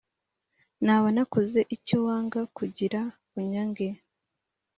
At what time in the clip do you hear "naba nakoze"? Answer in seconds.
0.85-1.59